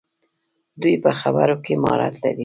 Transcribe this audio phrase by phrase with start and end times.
[0.81, 2.39] دوی په خبرو کې مهارت لري.